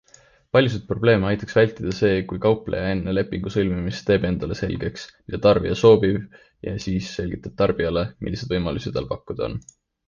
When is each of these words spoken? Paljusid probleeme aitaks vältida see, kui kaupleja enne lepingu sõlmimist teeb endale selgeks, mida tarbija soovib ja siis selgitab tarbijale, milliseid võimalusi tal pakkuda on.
Paljusid 0.55 0.85
probleeme 0.91 1.27
aitaks 1.31 1.57
vältida 1.57 1.91
see, 1.97 2.15
kui 2.31 2.41
kaupleja 2.45 2.87
enne 2.95 3.13
lepingu 3.19 3.53
sõlmimist 3.57 4.03
teeb 4.09 4.27
endale 4.31 4.59
selgeks, 4.63 5.07
mida 5.29 5.43
tarbija 5.47 5.79
soovib 5.85 6.43
ja 6.71 6.77
siis 6.89 7.15
selgitab 7.21 7.59
tarbijale, 7.63 8.09
milliseid 8.27 8.57
võimalusi 8.59 8.99
tal 8.99 9.13
pakkuda 9.17 9.51
on. 9.53 9.61